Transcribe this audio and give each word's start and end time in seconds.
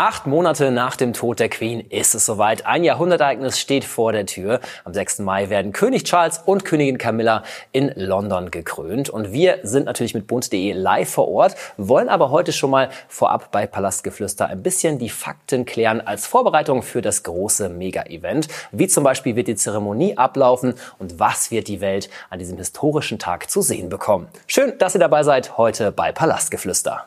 Acht 0.00 0.28
Monate 0.28 0.70
nach 0.70 0.94
dem 0.94 1.12
Tod 1.12 1.40
der 1.40 1.48
Queen 1.48 1.80
ist 1.80 2.14
es 2.14 2.24
soweit. 2.24 2.64
Ein 2.66 2.84
Jahrhundertereignis 2.84 3.58
steht 3.58 3.82
vor 3.82 4.12
der 4.12 4.26
Tür. 4.26 4.60
Am 4.84 4.94
6. 4.94 5.18
Mai 5.18 5.50
werden 5.50 5.72
König 5.72 6.04
Charles 6.04 6.38
und 6.46 6.64
Königin 6.64 6.98
Camilla 6.98 7.42
in 7.72 7.90
London 7.96 8.52
gekrönt. 8.52 9.10
Und 9.10 9.32
wir 9.32 9.58
sind 9.64 9.86
natürlich 9.86 10.14
mit 10.14 10.28
Bund.de 10.28 10.72
live 10.72 11.10
vor 11.10 11.26
Ort, 11.26 11.56
wollen 11.78 12.08
aber 12.08 12.30
heute 12.30 12.52
schon 12.52 12.70
mal 12.70 12.90
vorab 13.08 13.50
bei 13.50 13.66
Palastgeflüster 13.66 14.46
ein 14.46 14.62
bisschen 14.62 15.00
die 15.00 15.10
Fakten 15.10 15.64
klären 15.64 16.00
als 16.00 16.28
Vorbereitung 16.28 16.82
für 16.82 17.02
das 17.02 17.24
große 17.24 17.68
Mega-Event. 17.68 18.46
Wie 18.70 18.86
zum 18.86 19.02
Beispiel 19.02 19.34
wird 19.34 19.48
die 19.48 19.56
Zeremonie 19.56 20.16
ablaufen 20.16 20.74
und 21.00 21.18
was 21.18 21.50
wird 21.50 21.66
die 21.66 21.80
Welt 21.80 22.08
an 22.30 22.38
diesem 22.38 22.56
historischen 22.56 23.18
Tag 23.18 23.50
zu 23.50 23.62
sehen 23.62 23.88
bekommen. 23.88 24.28
Schön, 24.46 24.78
dass 24.78 24.94
ihr 24.94 25.00
dabei 25.00 25.24
seid 25.24 25.58
heute 25.58 25.90
bei 25.90 26.12
Palastgeflüster. 26.12 27.06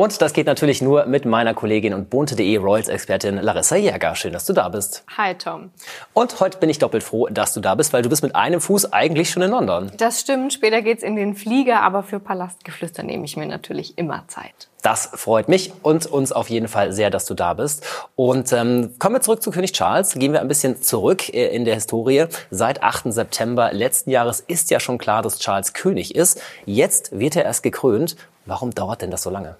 Und 0.00 0.22
das 0.22 0.32
geht 0.32 0.46
natürlich 0.46 0.80
nur 0.80 1.04
mit 1.04 1.26
meiner 1.26 1.52
Kollegin 1.52 1.92
und 1.92 2.08
bunte.de 2.08 2.56
Royals-Expertin 2.56 3.36
Larissa 3.36 3.76
Jäger. 3.76 4.14
Schön, 4.14 4.32
dass 4.32 4.46
du 4.46 4.54
da 4.54 4.70
bist. 4.70 5.04
Hi, 5.18 5.34
Tom. 5.34 5.72
Und 6.14 6.40
heute 6.40 6.56
bin 6.56 6.70
ich 6.70 6.78
doppelt 6.78 7.02
froh, 7.02 7.26
dass 7.26 7.52
du 7.52 7.60
da 7.60 7.74
bist, 7.74 7.92
weil 7.92 8.00
du 8.00 8.08
bist 8.08 8.22
mit 8.22 8.34
einem 8.34 8.62
Fuß 8.62 8.94
eigentlich 8.94 9.28
schon 9.28 9.42
in 9.42 9.50
London. 9.50 9.92
Das 9.98 10.18
stimmt. 10.18 10.54
Später 10.54 10.80
geht's 10.80 11.02
in 11.02 11.16
den 11.16 11.34
Flieger, 11.34 11.82
aber 11.82 12.02
für 12.02 12.18
Palastgeflüster 12.18 13.02
nehme 13.02 13.26
ich 13.26 13.36
mir 13.36 13.44
natürlich 13.44 13.98
immer 13.98 14.24
Zeit. 14.28 14.70
Das 14.80 15.10
freut 15.12 15.50
mich 15.50 15.70
und 15.82 16.06
uns 16.06 16.32
auf 16.32 16.48
jeden 16.48 16.68
Fall 16.68 16.94
sehr, 16.94 17.10
dass 17.10 17.26
du 17.26 17.34
da 17.34 17.52
bist. 17.52 17.84
Und 18.16 18.54
ähm, 18.54 18.94
kommen 18.98 19.16
wir 19.16 19.20
zurück 19.20 19.42
zu 19.42 19.50
König 19.50 19.72
Charles. 19.72 20.14
Gehen 20.14 20.32
wir 20.32 20.40
ein 20.40 20.48
bisschen 20.48 20.80
zurück 20.80 21.28
äh, 21.28 21.54
in 21.54 21.66
der 21.66 21.74
Historie. 21.74 22.24
Seit 22.50 22.82
8. 22.82 23.12
September 23.12 23.70
letzten 23.74 24.08
Jahres 24.08 24.40
ist 24.40 24.70
ja 24.70 24.80
schon 24.80 24.96
klar, 24.96 25.20
dass 25.20 25.40
Charles 25.40 25.74
König 25.74 26.14
ist. 26.14 26.40
Jetzt 26.64 27.18
wird 27.18 27.36
er 27.36 27.44
erst 27.44 27.62
gekrönt. 27.62 28.16
Warum 28.46 28.70
dauert 28.70 29.02
denn 29.02 29.10
das 29.10 29.22
so 29.22 29.28
lange? 29.28 29.56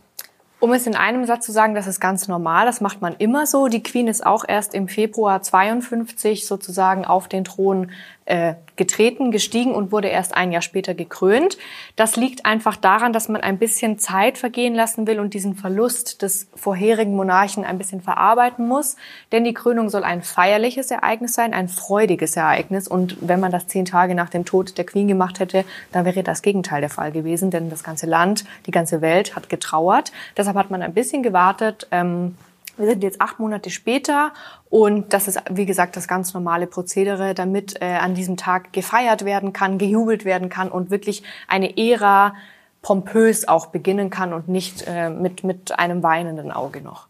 Um 0.60 0.74
es 0.74 0.86
in 0.86 0.94
einem 0.94 1.24
Satz 1.24 1.46
zu 1.46 1.52
sagen, 1.52 1.74
das 1.74 1.86
ist 1.86 2.00
ganz 2.00 2.28
normal, 2.28 2.66
das 2.66 2.82
macht 2.82 3.00
man 3.00 3.14
immer 3.16 3.46
so. 3.46 3.68
Die 3.68 3.82
Queen 3.82 4.08
ist 4.08 4.24
auch 4.24 4.44
erst 4.46 4.74
im 4.74 4.88
Februar 4.88 5.40
52 5.40 6.46
sozusagen 6.46 7.06
auf 7.06 7.28
den 7.28 7.44
Thron 7.44 7.90
äh, 8.26 8.54
getreten, 8.80 9.30
gestiegen 9.30 9.74
und 9.74 9.92
wurde 9.92 10.08
erst 10.08 10.34
ein 10.34 10.52
Jahr 10.52 10.62
später 10.62 10.94
gekrönt. 10.94 11.58
Das 11.96 12.16
liegt 12.16 12.46
einfach 12.46 12.76
daran, 12.76 13.12
dass 13.12 13.28
man 13.28 13.42
ein 13.42 13.58
bisschen 13.58 13.98
Zeit 13.98 14.38
vergehen 14.38 14.74
lassen 14.74 15.06
will 15.06 15.20
und 15.20 15.34
diesen 15.34 15.54
Verlust 15.54 16.22
des 16.22 16.48
vorherigen 16.54 17.14
Monarchen 17.14 17.66
ein 17.66 17.76
bisschen 17.76 18.00
verarbeiten 18.00 18.66
muss. 18.66 18.96
Denn 19.32 19.44
die 19.44 19.52
Krönung 19.52 19.90
soll 19.90 20.02
ein 20.02 20.22
feierliches 20.22 20.90
Ereignis 20.90 21.34
sein, 21.34 21.52
ein 21.52 21.68
freudiges 21.68 22.34
Ereignis. 22.36 22.88
Und 22.88 23.18
wenn 23.20 23.38
man 23.38 23.52
das 23.52 23.66
zehn 23.66 23.84
Tage 23.84 24.14
nach 24.14 24.30
dem 24.30 24.46
Tod 24.46 24.78
der 24.78 24.86
Queen 24.86 25.08
gemacht 25.08 25.40
hätte, 25.40 25.66
dann 25.92 26.06
wäre 26.06 26.22
das 26.22 26.40
Gegenteil 26.40 26.80
der 26.80 26.88
Fall 26.88 27.12
gewesen. 27.12 27.50
Denn 27.50 27.68
das 27.68 27.84
ganze 27.84 28.06
Land, 28.06 28.46
die 28.64 28.70
ganze 28.70 29.02
Welt 29.02 29.36
hat 29.36 29.50
getrauert. 29.50 30.10
Deshalb 30.38 30.56
hat 30.56 30.70
man 30.70 30.80
ein 30.80 30.94
bisschen 30.94 31.22
gewartet. 31.22 31.86
Ähm, 31.90 32.34
wir 32.80 32.88
sind 32.88 33.02
jetzt 33.02 33.20
acht 33.20 33.38
Monate 33.38 33.70
später 33.70 34.32
und 34.68 35.12
das 35.12 35.28
ist, 35.28 35.40
wie 35.50 35.66
gesagt, 35.66 35.96
das 35.96 36.08
ganz 36.08 36.34
normale 36.34 36.66
Prozedere, 36.66 37.34
damit 37.34 37.80
äh, 37.80 37.86
an 37.86 38.14
diesem 38.14 38.36
Tag 38.36 38.72
gefeiert 38.72 39.24
werden 39.24 39.52
kann, 39.52 39.78
gejubelt 39.78 40.24
werden 40.24 40.48
kann 40.48 40.70
und 40.70 40.90
wirklich 40.90 41.22
eine 41.46 41.76
Ära 41.76 42.34
pompös 42.82 43.46
auch 43.46 43.66
beginnen 43.66 44.10
kann 44.10 44.32
und 44.32 44.48
nicht 44.48 44.84
äh, 44.86 45.10
mit, 45.10 45.44
mit 45.44 45.78
einem 45.78 46.02
weinenden 46.02 46.50
Auge 46.50 46.80
noch. 46.80 47.08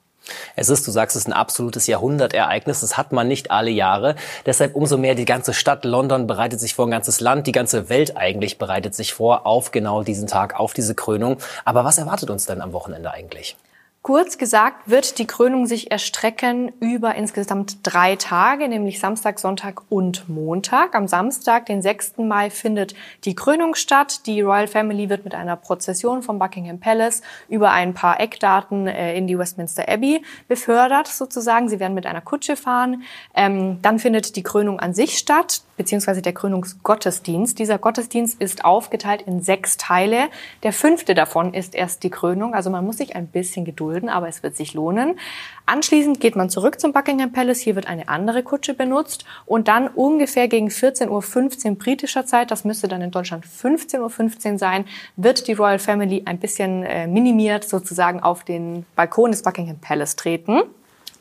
Es 0.56 0.68
ist, 0.68 0.86
du 0.86 0.91
sagst 0.91 1.16
es, 1.16 1.26
ein 1.26 1.32
absolutes 1.32 1.86
Jahrhundertereignis. 1.86 2.80
Das 2.80 2.96
hat 2.96 3.12
man 3.12 3.26
nicht 3.26 3.50
alle 3.50 3.70
Jahre. 3.70 4.16
Deshalb 4.46 4.76
umso 4.76 4.96
mehr 4.96 5.14
die 5.14 5.24
ganze 5.24 5.54
Stadt 5.54 5.84
London 5.84 6.26
bereitet 6.26 6.60
sich 6.60 6.74
vor, 6.74 6.86
ein 6.86 6.91
ganzes 6.91 7.20
Land, 7.20 7.46
die 7.46 7.52
ganze 7.52 7.88
Welt 7.88 8.16
eigentlich 8.16 8.58
bereitet 8.58 8.94
sich 8.94 9.14
vor 9.14 9.46
auf 9.46 9.70
genau 9.70 10.02
diesen 10.02 10.26
Tag, 10.26 10.58
auf 10.58 10.72
diese 10.72 10.94
Krönung. 10.94 11.38
Aber 11.64 11.84
was 11.84 11.98
erwartet 11.98 12.30
uns 12.30 12.46
denn 12.46 12.60
am 12.60 12.72
Wochenende 12.72 13.10
eigentlich? 13.10 13.56
Kurz 14.02 14.38
gesagt 14.38 14.88
wird 14.88 15.18
die 15.18 15.26
Krönung 15.26 15.66
sich 15.66 15.91
erstrecken 15.91 16.72
über 16.80 17.16
insgesamt 17.16 17.80
drei 17.82 18.16
Tage, 18.16 18.66
nämlich 18.66 18.98
Samstag, 18.98 19.38
Sonntag 19.38 19.82
und 19.91 20.26
Montag. 20.26 20.94
Am 20.94 21.06
Samstag, 21.06 21.66
den 21.66 21.82
6. 21.82 22.16
Mai, 22.16 22.48
findet 22.48 22.94
die 23.26 23.34
Krönung 23.34 23.75
statt. 23.75 24.25
Die 24.25 24.41
Royal 24.41 24.69
Family 24.69 25.10
wird 25.10 25.25
mit 25.25 25.34
einer 25.34 25.54
Prozession 25.54 26.22
vom 26.22 26.38
Buckingham 26.38 26.80
Palace 26.80 27.20
über 27.50 27.72
ein 27.72 27.92
paar 27.92 28.19
Eckdaten 28.20 28.86
äh, 28.86 29.14
in 29.14 29.26
die 29.26 29.38
Westminster 29.38 29.86
Abbey 29.86 30.25
befördert, 30.48 31.06
sozusagen. 31.06 31.69
Sie 31.69 31.78
werden 31.78 31.92
mit 31.92 32.06
einer 32.06 32.22
Kutsche 32.22 32.56
fahren. 32.56 33.02
Ähm, 33.34 33.82
dann 33.82 33.98
findet 33.98 34.34
die 34.34 34.42
Krönung 34.42 34.80
an 34.80 34.94
sich 34.94 35.19
statt, 35.19 35.60
beziehungsweise 35.76 36.22
der 36.22 36.32
Krönungsgottesdienst. 36.32 37.58
Dieser 37.58 37.76
Gottesdienst 37.76 38.41
ist 38.41 38.64
aufgeteilt 38.64 39.20
in 39.26 39.42
sechs 39.42 39.76
Teile. 39.76 40.30
Der 40.62 40.72
fünfte 40.72 41.14
davon 41.14 41.52
ist 41.52 41.75
erst 41.75 42.02
die 42.02 42.10
Krönung. 42.10 42.54
Also 42.54 42.70
man 42.70 42.86
muss 42.86 42.96
sich 42.96 43.14
ein 43.14 43.26
bisschen 43.26 43.66
gedulden 43.66 43.89
schulden, 43.90 44.08
aber 44.08 44.28
es 44.28 44.42
wird 44.42 44.56
sich 44.56 44.74
lohnen. 44.74 45.18
Anschließend 45.66 46.20
geht 46.20 46.36
man 46.36 46.48
zurück 46.50 46.80
zum 46.80 46.92
Buckingham 46.92 47.32
Palace. 47.32 47.60
Hier 47.60 47.74
wird 47.74 47.86
eine 47.86 48.08
andere 48.08 48.42
Kutsche 48.42 48.74
benutzt 48.74 49.24
und 49.46 49.68
dann 49.68 49.88
ungefähr 49.88 50.48
gegen 50.48 50.68
14.15 50.68 51.70
Uhr 51.70 51.76
britischer 51.76 52.24
Zeit, 52.26 52.50
das 52.50 52.64
müsste 52.64 52.88
dann 52.88 53.02
in 53.02 53.10
Deutschland 53.10 53.44
15.15 53.44 54.52
Uhr 54.52 54.58
sein, 54.58 54.84
wird 55.16 55.48
die 55.48 55.52
Royal 55.52 55.78
Family 55.78 56.22
ein 56.24 56.38
bisschen 56.38 56.84
äh, 56.84 57.06
minimiert 57.06 57.68
sozusagen 57.68 58.20
auf 58.20 58.44
den 58.44 58.86
Balkon 58.94 59.32
des 59.32 59.42
Buckingham 59.42 59.78
Palace 59.78 60.16
treten. 60.16 60.62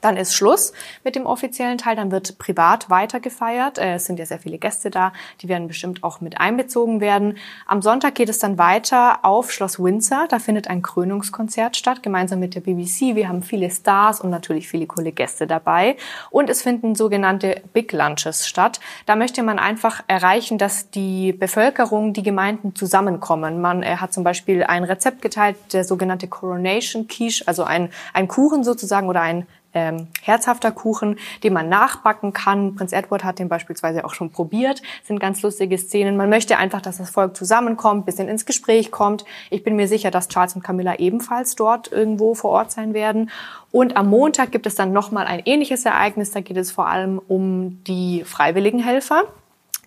Dann 0.01 0.17
ist 0.17 0.33
Schluss 0.33 0.73
mit 1.03 1.15
dem 1.15 1.25
offiziellen 1.25 1.77
Teil. 1.77 1.95
Dann 1.95 2.11
wird 2.11 2.37
privat 2.37 2.89
weiter 2.89 3.19
gefeiert. 3.19 3.77
Äh, 3.77 3.95
es 3.95 4.05
sind 4.05 4.19
ja 4.19 4.25
sehr 4.25 4.39
viele 4.39 4.57
Gäste 4.57 4.89
da. 4.89 5.13
Die 5.41 5.49
werden 5.49 5.67
bestimmt 5.67 6.03
auch 6.03 6.21
mit 6.21 6.39
einbezogen 6.39 7.01
werden. 7.01 7.37
Am 7.65 7.81
Sonntag 7.81 8.15
geht 8.15 8.29
es 8.29 8.39
dann 8.39 8.57
weiter 8.57 9.19
auf 9.23 9.51
Schloss 9.51 9.79
Windsor. 9.79 10.27
Da 10.29 10.39
findet 10.39 10.67
ein 10.67 10.81
Krönungskonzert 10.81 11.77
statt, 11.77 12.03
gemeinsam 12.03 12.39
mit 12.39 12.55
der 12.55 12.61
BBC. 12.61 13.15
Wir 13.15 13.27
haben 13.27 13.43
viele 13.43 13.69
Stars 13.69 14.21
und 14.21 14.29
natürlich 14.29 14.67
viele 14.67 14.87
coole 14.87 15.11
Gäste 15.11 15.47
dabei. 15.47 15.97
Und 16.29 16.49
es 16.49 16.61
finden 16.61 16.95
sogenannte 16.95 17.61
Big 17.73 17.91
Lunches 17.91 18.47
statt. 18.47 18.79
Da 19.05 19.15
möchte 19.15 19.43
man 19.43 19.59
einfach 19.59 20.01
erreichen, 20.07 20.57
dass 20.57 20.89
die 20.89 21.33
Bevölkerung, 21.33 22.13
die 22.13 22.23
Gemeinden 22.23 22.75
zusammenkommen. 22.75 23.61
Man 23.61 23.83
äh, 23.83 23.97
hat 23.97 24.13
zum 24.13 24.23
Beispiel 24.23 24.63
ein 24.63 24.83
Rezept 24.83 25.21
geteilt, 25.21 25.57
der 25.73 25.83
sogenannte 25.83 26.27
Coronation 26.27 27.07
Quiche, 27.07 27.43
also 27.47 27.63
ein, 27.63 27.89
ein 28.13 28.27
Kuchen 28.27 28.63
sozusagen 28.63 29.09
oder 29.09 29.21
ein 29.21 29.47
ähm, 29.73 30.07
herzhafter 30.21 30.71
Kuchen, 30.71 31.17
den 31.43 31.53
man 31.53 31.69
nachbacken 31.69 32.33
kann. 32.33 32.75
Prinz 32.75 32.91
Edward 32.91 33.23
hat 33.23 33.39
den 33.39 33.49
beispielsweise 33.49 34.05
auch 34.05 34.13
schon 34.13 34.31
probiert. 34.31 34.81
Das 34.99 35.07
sind 35.07 35.19
ganz 35.19 35.41
lustige 35.41 35.77
Szenen. 35.77 36.17
Man 36.17 36.29
möchte 36.29 36.57
einfach, 36.57 36.81
dass 36.81 36.97
das 36.97 37.09
Volk 37.09 37.35
zusammenkommt, 37.35 38.05
bisschen 38.05 38.27
ins 38.27 38.45
Gespräch 38.45 38.91
kommt. 38.91 39.25
Ich 39.49 39.63
bin 39.63 39.75
mir 39.75 39.87
sicher, 39.87 40.11
dass 40.11 40.27
Charles 40.27 40.55
und 40.55 40.63
Camilla 40.63 40.95
ebenfalls 40.99 41.55
dort 41.55 41.91
irgendwo 41.91 42.33
vor 42.33 42.51
Ort 42.51 42.71
sein 42.71 42.93
werden. 42.93 43.29
Und 43.71 43.97
am 43.97 44.09
Montag 44.09 44.51
gibt 44.51 44.65
es 44.65 44.75
dann 44.75 44.93
nochmal 44.93 45.27
ein 45.27 45.41
ähnliches 45.45 45.85
Ereignis. 45.85 46.31
Da 46.31 46.41
geht 46.41 46.57
es 46.57 46.71
vor 46.71 46.87
allem 46.87 47.21
um 47.27 47.83
die 47.83 48.23
freiwilligen 48.25 48.79
Helfer 48.79 49.23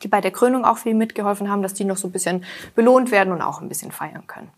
die 0.02 0.08
bei 0.08 0.20
der 0.20 0.32
Krönung 0.32 0.64
auch 0.64 0.78
viel 0.78 0.94
mitgeholfen 0.94 1.48
haben, 1.48 1.62
dass 1.62 1.74
die 1.74 1.84
noch 1.84 1.96
so 1.96 2.08
ein 2.08 2.12
bisschen 2.12 2.44
belohnt 2.74 3.10
werden 3.10 3.32
und 3.32 3.40
auch 3.40 3.60
ein 3.60 3.68
bisschen 3.68 3.92
feiern 3.92 4.26
können. 4.26 4.50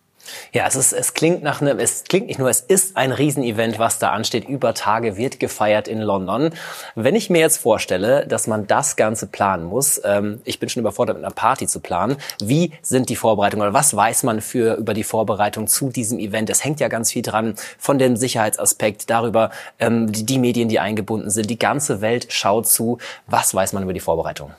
Ja, 0.52 0.66
es, 0.66 0.76
ist, 0.76 0.92
es 0.92 1.14
klingt 1.14 1.42
nach 1.42 1.60
einem, 1.60 1.78
es 1.78 2.04
klingt 2.04 2.26
nicht 2.26 2.38
nur, 2.38 2.48
es 2.48 2.60
ist 2.60 2.96
ein 2.96 3.12
Riesenevent, 3.12 3.78
was 3.78 3.98
da 3.98 4.10
ansteht. 4.10 4.48
Über 4.48 4.74
Tage 4.74 5.16
wird 5.16 5.40
gefeiert 5.40 5.88
in 5.88 6.00
London. 6.00 6.50
Wenn 6.94 7.14
ich 7.14 7.30
mir 7.30 7.40
jetzt 7.40 7.58
vorstelle, 7.58 8.26
dass 8.26 8.46
man 8.46 8.66
das 8.66 8.96
Ganze 8.96 9.26
planen 9.26 9.64
muss, 9.64 10.00
ähm, 10.04 10.40
ich 10.44 10.60
bin 10.60 10.68
schon 10.68 10.80
überfordert, 10.80 11.16
mit 11.16 11.24
einer 11.24 11.34
Party 11.34 11.66
zu 11.66 11.80
planen. 11.80 12.16
Wie 12.42 12.72
sind 12.82 13.08
die 13.08 13.16
Vorbereitungen 13.16 13.66
oder 13.66 13.74
was 13.74 13.94
weiß 13.94 14.22
man 14.22 14.40
für 14.40 14.74
über 14.74 14.94
die 14.94 15.04
Vorbereitung 15.04 15.66
zu 15.66 15.90
diesem 15.90 16.18
Event? 16.18 16.50
Es 16.50 16.64
hängt 16.64 16.80
ja 16.80 16.88
ganz 16.88 17.12
viel 17.12 17.22
dran 17.22 17.54
von 17.78 17.98
dem 17.98 18.16
Sicherheitsaspekt, 18.16 19.10
darüber 19.10 19.50
ähm, 19.78 20.12
die, 20.12 20.24
die 20.24 20.38
Medien, 20.38 20.68
die 20.68 20.80
eingebunden 20.80 21.30
sind. 21.30 21.50
Die 21.50 21.58
ganze 21.58 22.00
Welt 22.00 22.26
schaut 22.30 22.66
zu. 22.66 22.98
Was 23.26 23.54
weiß 23.54 23.72
man 23.72 23.82
über 23.82 23.92
die 23.92 24.00
Vorbereitung? 24.00 24.52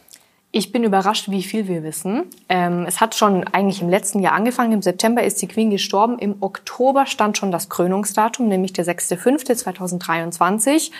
Ich 0.57 0.71
bin 0.71 0.85
überrascht, 0.85 1.29
wie 1.29 1.43
viel 1.43 1.67
wir 1.67 1.83
wissen. 1.83 2.23
Ähm, 2.47 2.85
es 2.87 3.01
hat 3.01 3.13
schon 3.13 3.43
eigentlich 3.43 3.81
im 3.81 3.89
letzten 3.89 4.19
Jahr 4.19 4.31
angefangen. 4.31 4.71
Im 4.71 4.81
September 4.81 5.21
ist 5.21 5.41
die 5.41 5.49
Queen 5.49 5.69
gestorben. 5.69 6.17
Im 6.17 6.37
Oktober 6.39 7.07
stand 7.07 7.37
schon 7.37 7.51
das 7.51 7.67
Krönungsdatum, 7.67 8.47
nämlich 8.47 8.71
der 8.71 8.85
6.5.2023. 8.85 10.91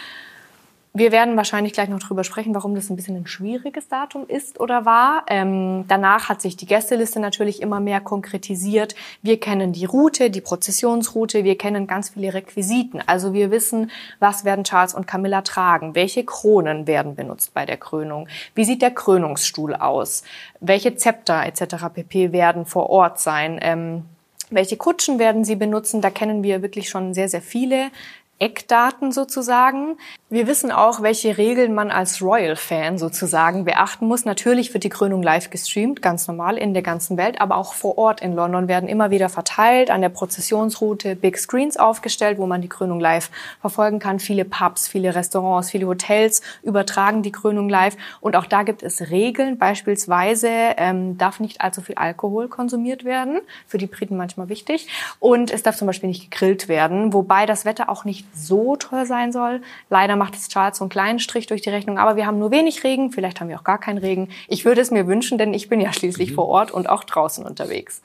Wir 0.97 1.11
werden 1.11 1.35
wahrscheinlich 1.35 1.73
gleich 1.73 1.89
noch 1.89 1.99
drüber 1.99 2.23
sprechen, 2.23 2.55
warum 2.55 2.73
das 2.73 2.89
ein 2.89 2.95
bisschen 2.95 3.17
ein 3.17 3.27
schwieriges 3.27 3.89
Datum 3.89 4.25
ist 4.29 4.61
oder 4.61 4.85
war. 4.85 5.25
Ähm, 5.27 5.83
danach 5.89 6.29
hat 6.29 6.41
sich 6.41 6.55
die 6.55 6.65
Gästeliste 6.65 7.19
natürlich 7.19 7.61
immer 7.61 7.81
mehr 7.81 7.99
konkretisiert. 7.99 8.95
Wir 9.21 9.37
kennen 9.37 9.73
die 9.73 9.83
Route, 9.83 10.29
die 10.29 10.39
Prozessionsroute, 10.39 11.43
wir 11.43 11.57
kennen 11.57 11.85
ganz 11.85 12.11
viele 12.11 12.33
Requisiten. 12.33 13.01
Also 13.07 13.33
wir 13.33 13.51
wissen, 13.51 13.91
was 14.21 14.45
werden 14.45 14.63
Charles 14.63 14.93
und 14.93 15.05
Camilla 15.05 15.41
tragen, 15.41 15.95
welche 15.95 16.23
Kronen 16.23 16.87
werden 16.87 17.15
benutzt 17.15 17.53
bei 17.53 17.65
der 17.65 17.75
Krönung, 17.75 18.29
wie 18.53 18.63
sieht 18.63 18.81
der 18.81 18.91
Krönungsstuhl 18.91 19.75
aus, 19.75 20.23
welche 20.61 20.95
Zepter 20.95 21.45
etc. 21.45 21.87
pp. 21.93 22.31
werden 22.31 22.65
vor 22.65 22.89
Ort 22.89 23.19
sein. 23.19 23.59
Ähm, 23.61 24.05
welche 24.49 24.77
Kutschen 24.77 25.19
werden 25.19 25.43
sie 25.43 25.57
benutzen? 25.57 26.01
Da 26.01 26.09
kennen 26.09 26.41
wir 26.41 26.61
wirklich 26.61 26.87
schon 26.87 27.13
sehr, 27.13 27.27
sehr 27.27 27.41
viele 27.41 27.89
Eckdaten 28.37 29.13
sozusagen. 29.13 29.97
Wir 30.29 30.45
wissen 30.45 30.69
auch, 30.69 31.01
welche 31.01 31.37
Regeln 31.37 31.73
man 31.73 31.89
als 31.89 32.21
Royal-Fan 32.21 32.97
sozusagen 32.97 33.63
beachten 33.63 34.07
muss. 34.07 34.25
Natürlich 34.25 34.73
wird 34.73 34.83
die 34.83 34.89
Krönung 34.89 35.23
live 35.23 35.49
gestreamt, 35.49 36.01
ganz 36.01 36.27
normal 36.27 36.57
in 36.57 36.73
der 36.73 36.83
ganzen 36.83 37.15
Welt, 37.15 37.39
aber 37.39 37.55
auch 37.55 37.73
vor 37.73 37.97
Ort 37.97 38.21
in 38.21 38.35
London 38.35 38.67
werden 38.67 38.89
immer 38.89 39.09
wieder 39.09 39.29
verteilt, 39.29 39.89
an 39.89 40.01
der 40.01 40.09
Prozessionsroute 40.09 41.15
Big 41.15 41.37
Screens 41.37 41.77
aufgestellt, 41.77 42.37
wo 42.37 42.45
man 42.45 42.61
die 42.61 42.67
Krönung 42.67 42.99
live 42.99 43.29
verfolgen 43.61 43.99
kann. 43.99 44.19
Viele 44.19 44.43
Pubs, 44.43 44.89
viele 44.89 45.15
Restaurants, 45.15 45.69
viele 45.69 45.87
Hotels 45.87 46.41
übertragen 46.61 47.23
die 47.23 47.31
Krönung 47.31 47.69
live. 47.69 47.95
Und 48.19 48.35
auch 48.35 48.47
da 48.47 48.63
gibt 48.63 48.83
es 48.83 49.11
Regeln. 49.11 49.57
Beispielsweise 49.57 50.49
ähm, 50.75 51.17
darf 51.17 51.39
nicht 51.39 51.61
allzu 51.61 51.81
viel 51.81 51.95
Alkohol 51.95 52.49
konsumiert 52.49 53.05
werden. 53.05 53.39
Für 53.65 53.77
die 53.77 53.87
Briten 53.87 54.17
manchmal 54.17 54.49
wichtig. 54.49 54.89
Und 55.19 55.51
es 55.51 55.63
darf 55.63 55.77
zum 55.77 55.87
Beispiel 55.87 56.09
nicht 56.09 56.29
gegrillt 56.29 56.67
werden, 56.67 57.13
wobei 57.13 57.45
das 57.45 57.63
Wetter 57.63 57.87
auch 57.87 58.03
nicht 58.03 58.24
so 58.33 58.75
toll 58.75 59.05
sein 59.05 59.31
soll. 59.31 59.61
Leider 59.89 60.15
macht 60.15 60.35
es 60.35 60.47
Charles 60.47 60.77
so 60.77 60.83
einen 60.83 60.89
kleinen 60.89 61.19
Strich 61.19 61.47
durch 61.47 61.61
die 61.61 61.69
Rechnung, 61.69 61.97
aber 61.97 62.15
wir 62.15 62.25
haben 62.25 62.39
nur 62.39 62.51
wenig 62.51 62.83
Regen, 62.83 63.11
vielleicht 63.11 63.39
haben 63.39 63.49
wir 63.49 63.59
auch 63.59 63.63
gar 63.63 63.79
keinen 63.79 63.97
Regen. 63.97 64.29
Ich 64.47 64.65
würde 64.65 64.81
es 64.81 64.91
mir 64.91 65.07
wünschen, 65.07 65.37
denn 65.37 65.53
ich 65.53 65.69
bin 65.69 65.81
ja 65.81 65.93
schließlich 65.93 66.31
mhm. 66.31 66.35
vor 66.35 66.47
Ort 66.47 66.71
und 66.71 66.89
auch 66.89 67.03
draußen 67.03 67.45
unterwegs. 67.45 68.01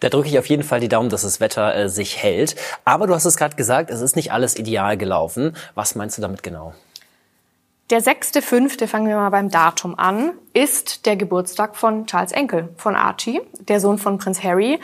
Da 0.00 0.08
drücke 0.08 0.28
ich 0.28 0.38
auf 0.38 0.46
jeden 0.46 0.62
Fall 0.62 0.80
die 0.80 0.88
Daumen, 0.88 1.10
dass 1.10 1.22
das 1.22 1.40
Wetter 1.40 1.74
äh, 1.74 1.88
sich 1.88 2.22
hält. 2.22 2.56
Aber 2.84 3.06
du 3.06 3.14
hast 3.14 3.24
es 3.24 3.36
gerade 3.36 3.56
gesagt, 3.56 3.90
es 3.90 4.00
ist 4.00 4.16
nicht 4.16 4.32
alles 4.32 4.56
ideal 4.56 4.96
gelaufen. 4.96 5.56
Was 5.74 5.94
meinst 5.94 6.16
du 6.18 6.22
damit 6.22 6.42
genau? 6.42 6.74
Der 7.90 8.02
6.5., 8.02 8.84
fangen 8.88 9.06
wir 9.06 9.14
mal 9.14 9.30
beim 9.30 9.48
Datum 9.48 9.96
an, 9.96 10.32
ist 10.52 11.06
der 11.06 11.14
Geburtstag 11.14 11.76
von 11.76 12.06
Charles 12.06 12.32
Enkel, 12.32 12.70
von 12.76 12.96
Archie, 12.96 13.40
der 13.60 13.78
Sohn 13.78 13.98
von 13.98 14.18
Prinz 14.18 14.42
Harry 14.42 14.80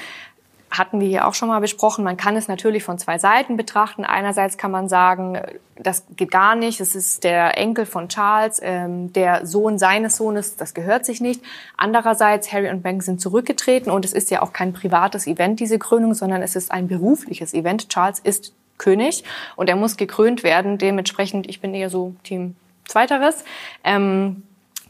hatten 0.73 1.01
wir 1.01 1.07
hier 1.07 1.29
auch 1.29 1.35
schon 1.35 1.49
mal 1.49 1.61
besprochen. 1.61 2.03
Man 2.03 2.17
kann 2.17 2.37
es 2.37 2.49
natürlich 2.49 2.83
von 2.83 2.99
zwei 2.99 3.19
Seiten 3.19 3.57
betrachten. 3.57 4.05
Einerseits 4.05 4.57
kann 4.57 4.71
man 4.71 4.89
sagen, 4.89 5.41
das 5.77 6.05
geht 6.17 6.31
gar 6.31 6.55
nicht. 6.55 6.81
Es 6.81 6.95
ist 6.95 7.25
der 7.25 7.59
Enkel 7.59 7.85
von 7.85 8.09
Charles, 8.09 8.59
ähm, 8.63 9.13
der 9.13 9.47
Sohn 9.47 9.79
seines 9.79 10.17
Sohnes. 10.17 10.57
Das 10.57 10.73
gehört 10.73 11.05
sich 11.05 11.21
nicht. 11.21 11.43
Andererseits, 11.77 12.53
Harry 12.53 12.71
und 12.71 12.83
Meghan 12.83 13.03
sind 13.03 13.21
zurückgetreten 13.21 13.93
und 13.93 14.05
es 14.05 14.13
ist 14.13 14.31
ja 14.31 14.43
auch 14.43 14.53
kein 14.53 14.73
privates 14.73 15.27
Event, 15.27 15.61
diese 15.61 15.79
Krönung, 15.79 16.15
sondern 16.15 16.43
es 16.43 16.57
ist 16.57 16.73
ein 16.73 16.89
berufliches 16.89 17.53
Event. 17.53 17.91
Charles 17.91 18.19
ist 18.19 18.55
König 18.79 19.25
und 19.57 19.69
er 19.69 19.77
muss 19.77 19.97
gekrönt 19.97 20.43
werden. 20.43 20.79
Dementsprechend, 20.79 21.49
ich 21.49 21.61
bin 21.61 21.75
eher 21.75 21.91
so 21.91 22.15
Team 22.25 22.57
Zweiteres. 22.85 23.45
Ähm, 23.85 24.43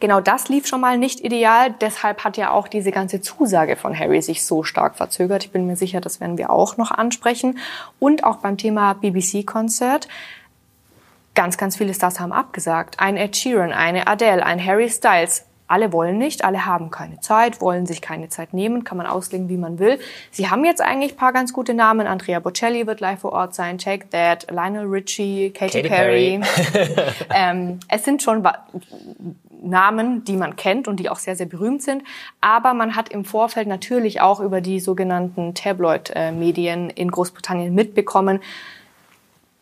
Genau 0.03 0.21
das 0.21 0.49
lief 0.49 0.67
schon 0.67 0.81
mal 0.81 0.99
nicht 0.99 1.21
ideal. 1.21 1.77
Deshalb 1.81 2.25
hat 2.25 2.37
ja 2.37 2.51
auch 2.51 2.67
diese 2.67 2.91
ganze 2.91 3.21
Zusage 3.21 3.77
von 3.77 3.97
Harry 3.97 4.21
sich 4.21 4.45
so 4.45 4.65
stark 4.65 4.97
verzögert. 4.97 5.45
Ich 5.45 5.53
bin 5.53 5.65
mir 5.65 5.77
sicher, 5.77 6.01
das 6.01 6.19
werden 6.19 6.39
wir 6.39 6.51
auch 6.51 6.77
noch 6.77 6.91
ansprechen. 6.91 7.61
Und 8.01 8.25
auch 8.25 8.39
beim 8.39 8.59
Thema 8.59 8.95
BBC-Konzert. 8.95 10.09
Ganz, 11.37 11.57
ganz 11.57 11.77
viele 11.77 11.95
Stars 11.95 12.19
haben 12.19 12.33
abgesagt. 12.33 12.99
Ein 12.99 13.17
Ed 13.17 13.37
Sheeran, 13.37 13.73
eine 13.73 14.09
Adele, 14.09 14.45
ein 14.45 14.59
Harry 14.67 14.91
Styles. 14.91 15.45
Alle 15.69 15.93
wollen 15.93 16.19
nicht, 16.19 16.45
alle 16.45 16.67
haben 16.67 16.91
keine 16.91 17.21
Zeit, 17.21 17.61
wollen 17.61 17.87
sich 17.87 18.03
keine 18.03 18.29
Zeit 18.29 18.53
nehmen, 18.53 18.85
kann 18.85 18.99
man 18.99 19.07
auslegen, 19.07 19.49
wie 19.49 19.57
man 19.57 19.79
will. 19.79 19.99
Sie 20.31 20.51
haben 20.51 20.65
jetzt 20.65 20.83
eigentlich 20.83 21.17
paar 21.17 21.33
ganz 21.33 21.53
gute 21.53 21.73
Namen. 21.75 22.07
Andrea 22.07 22.41
Bocelli 22.41 22.87
wird 22.87 23.01
live 23.01 23.21
vor 23.21 23.33
Ort 23.33 23.55
sein, 23.55 23.79
Take 23.79 24.11
That, 24.11 24.51
Lionel 24.51 24.87
Richie, 24.87 25.51
Katy, 25.51 25.83
Katy 25.83 25.89
Perry. 25.89 26.41
Perry. 26.41 27.05
ähm, 27.35 27.81
es 27.89 28.05
sind 28.05 28.23
schon 28.23 28.43
Namen, 29.63 30.25
die 30.25 30.37
man 30.37 30.57
kennt 30.57 30.89
und 30.89 30.99
die 30.99 31.09
auch 31.09 31.19
sehr, 31.19 31.37
sehr 31.37 31.47
berühmt 31.47 31.83
sind. 31.83 32.03
Aber 32.41 32.75
man 32.75 32.97
hat 32.97 33.09
im 33.09 33.25
Vorfeld 33.25 33.69
natürlich 33.69 34.21
auch 34.21 34.41
über 34.41 34.61
die 34.61 34.81
sogenannten 34.81 35.55
Tabloid-Medien 35.55 36.91
in 36.91 37.11
Großbritannien 37.11 37.75
mitbekommen, 37.75 38.41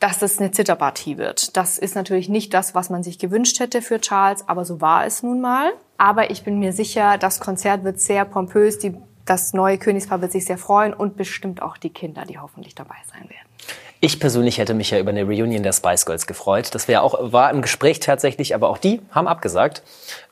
dass 0.01 0.23
es 0.23 0.39
eine 0.39 0.51
Zitterpartie 0.51 1.19
wird. 1.19 1.57
Das 1.57 1.79
ist 1.79 1.95
natürlich 1.95 2.29
nicht 2.29 2.53
das, 2.55 2.75
was 2.75 2.89
man 2.89 3.03
sich 3.03 3.19
gewünscht 3.19 3.61
hätte 3.61 3.83
für 3.83 4.01
Charles, 4.01 4.49
aber 4.49 4.65
so 4.65 4.81
war 4.81 5.05
es 5.07 5.23
nun 5.23 5.41
mal. 5.41 5.73
Aber 5.99 6.31
ich 6.31 6.43
bin 6.43 6.59
mir 6.59 6.73
sicher, 6.73 7.19
das 7.19 7.39
Konzert 7.39 7.85
wird 7.85 8.01
sehr 8.01 8.25
pompös. 8.25 8.79
Die, 8.79 8.97
das 9.27 9.53
neue 9.53 9.77
Königspaar 9.77 10.23
wird 10.23 10.33
sich 10.33 10.47
sehr 10.47 10.57
freuen 10.57 10.95
und 10.95 11.17
bestimmt 11.17 11.61
auch 11.61 11.77
die 11.77 11.91
Kinder, 11.91 12.25
die 12.25 12.39
hoffentlich 12.39 12.75
dabei 12.75 12.97
sein 13.13 13.29
werden. 13.29 13.50
Ich 14.03 14.19
persönlich 14.19 14.57
hätte 14.57 14.73
mich 14.73 14.93
ja 14.93 14.99
über 14.99 15.11
eine 15.11 15.25
Reunion 15.25 15.63
der 15.63 15.75
Spice 15.75 16.07
Girls 16.07 16.27
gefreut. 16.27 16.75
Das 16.75 16.89
wäre 16.89 17.03
auch, 17.03 17.33
war 17.33 17.51
im 17.51 17.61
Gespräch 17.61 18.01
tatsächlich, 18.01 18.55
aber 18.55 18.71
auch 18.71 18.79
die 18.79 19.03
haben 19.11 19.29
abgesagt. 19.29 19.83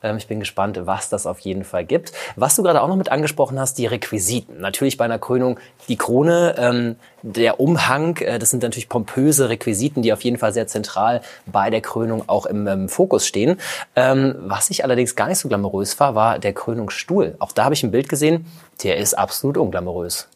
Ähm, 0.03 0.17
ich 0.17 0.26
bin 0.26 0.41
gespannt, 0.41 0.81
was 0.85 1.11
das 1.11 1.26
auf 1.26 1.41
jeden 1.41 1.65
Fall 1.65 1.85
gibt. 1.85 2.12
Was 2.35 2.56
du 2.56 2.62
gerade 2.62 2.81
auch 2.81 2.88
noch 2.88 2.97
mit 2.97 3.11
angesprochen 3.11 3.61
hast, 3.61 3.76
die 3.76 3.85
Requisiten. 3.85 4.59
Natürlich 4.59 4.97
bei 4.97 5.05
einer 5.05 5.19
Krönung 5.19 5.61
die 5.88 5.97
Krone, 5.97 6.55
ähm, 6.56 6.97
der 7.20 7.61
Umhang, 7.61 8.17
äh, 8.17 8.38
das 8.38 8.49
sind 8.49 8.62
natürlich 8.62 8.88
pompöse 8.88 9.50
Requisiten, 9.50 10.00
die 10.00 10.15
auf 10.15 10.25
jeden 10.25 10.38
Fall 10.38 10.55
sehr 10.55 10.67
zentral 10.67 11.20
bei 11.44 11.69
der 11.69 11.82
Krönung 11.82 12.25
auch 12.26 12.47
im 12.47 12.67
ähm, 12.67 12.88
Fokus 12.88 13.26
stehen. 13.26 13.61
Ähm, 13.94 14.35
was 14.38 14.70
ich 14.70 14.82
allerdings 14.82 15.15
gar 15.15 15.29
nicht 15.29 15.41
so 15.41 15.49
glamourös 15.49 16.00
war, 16.00 16.15
war 16.15 16.38
der 16.38 16.55
Krönungsstuhl. 16.55 17.37
Auch 17.38 17.53
da 17.53 17.65
habe 17.65 17.75
ich 17.75 17.82
ein 17.82 17.91
Bild 17.91 18.09
gesehen, 18.09 18.47
der 18.82 18.97
ist 18.97 19.12
absolut 19.12 19.59
unglamourös. 19.59 20.26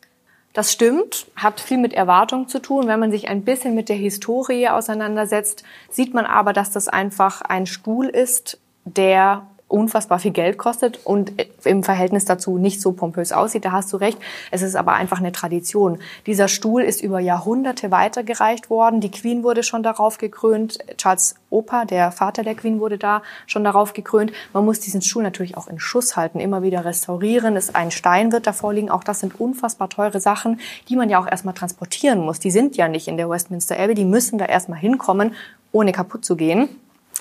Das 0.52 0.70
stimmt, 0.70 1.26
hat 1.34 1.60
viel 1.60 1.78
mit 1.78 1.94
Erwartung 1.94 2.46
zu 2.46 2.60
tun. 2.60 2.87
Wenn 2.87 3.00
man 3.00 3.10
sich 3.10 3.28
ein 3.28 3.43
bisschen 3.43 3.75
mit 3.75 3.88
der 3.88 3.96
Historie 3.96 4.69
auseinandersetzt, 4.69 5.64
sieht 5.90 6.12
man 6.12 6.26
aber, 6.26 6.52
dass 6.52 6.70
das 6.70 6.88
einfach 6.88 7.40
ein 7.40 7.66
Stuhl 7.66 8.06
ist, 8.06 8.58
der 8.84 9.46
unfassbar 9.72 10.19
viel 10.19 10.30
Geld 10.30 10.58
kostet 10.58 11.00
und 11.04 11.32
im 11.64 11.82
Verhältnis 11.82 12.24
dazu 12.24 12.58
nicht 12.58 12.80
so 12.80 12.92
pompös 12.92 13.32
aussieht. 13.32 13.64
Da 13.64 13.72
hast 13.72 13.92
du 13.92 13.96
recht. 13.96 14.19
Es 14.50 14.62
ist 14.62 14.76
aber 14.76 14.92
einfach 14.92 15.19
eine 15.19 15.32
Tradition. 15.32 15.98
Dieser 16.26 16.48
Stuhl 16.48 16.82
ist 16.82 17.02
über 17.02 17.20
Jahrhunderte 17.20 17.90
weitergereicht 17.90 18.70
worden. 18.70 19.00
Die 19.00 19.10
Queen 19.10 19.42
wurde 19.42 19.62
schon 19.62 19.82
darauf 19.82 20.19
gekrönt. 20.19 20.78
Charles 20.98 21.34
Opa, 21.50 21.84
der 21.84 22.12
Vater 22.12 22.42
der 22.42 22.54
Queen, 22.54 22.80
wurde 22.80 22.98
da 22.98 23.22
schon 23.46 23.64
darauf 23.64 23.94
gekrönt. 23.94 24.32
Man 24.52 24.64
muss 24.64 24.80
diesen 24.80 25.02
Stuhl 25.02 25.22
natürlich 25.22 25.56
auch 25.56 25.69
in 25.69 25.80
Schuss 25.80 26.16
halten, 26.16 26.38
immer 26.38 26.62
wieder 26.62 26.84
restaurieren. 26.84 27.56
Es 27.56 27.74
ein 27.74 27.90
Stein 27.90 28.30
wird 28.32 28.46
davor 28.46 28.74
liegen. 28.74 28.90
Auch 28.90 29.04
das 29.04 29.20
sind 29.20 29.40
unfassbar 29.40 29.88
teure 29.88 30.20
Sachen, 30.20 30.60
die 30.88 30.96
man 30.96 31.08
ja 31.08 31.19
auch 31.19 31.26
erstmal 31.26 31.54
transportieren 31.54 32.20
muss. 32.20 32.38
Die 32.38 32.50
sind 32.50 32.76
ja 32.76 32.88
nicht 32.88 33.08
in 33.08 33.16
der 33.16 33.30
Westminster 33.30 33.78
Abbey. 33.78 33.94
Die 33.94 34.04
müssen 34.04 34.38
da 34.38 34.44
erstmal 34.44 34.78
hinkommen, 34.78 35.34
ohne 35.72 35.92
kaputt 35.92 36.24
zu 36.24 36.36
gehen. 36.36 36.69